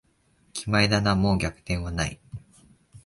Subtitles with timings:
[0.53, 2.19] 決まりだな、もう逆転はない